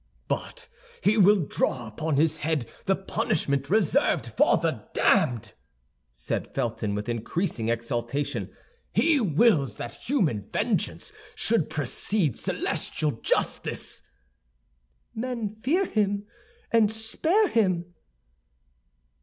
"But 0.27 0.67
he 1.01 1.15
will 1.15 1.35
draw 1.45 1.87
upon 1.87 2.15
his 2.15 2.37
head 2.37 2.67
the 2.87 2.95
punishment 2.95 3.69
reserved 3.69 4.31
for 4.35 4.57
the 4.57 4.87
damned!" 4.95 5.53
said 6.11 6.51
Felton, 6.55 6.95
with 6.95 7.07
increasing 7.07 7.69
exultation. 7.69 8.49
"He 8.95 9.19
wills 9.19 9.75
that 9.75 9.93
human 9.93 10.49
vengeance 10.51 11.13
should 11.35 11.69
precede 11.69 12.35
celestial 12.35 13.11
justice." 13.11 14.01
"Men 15.13 15.49
fear 15.53 15.85
him 15.85 16.25
and 16.71 16.91
spare 16.91 17.49
him." 17.49 17.93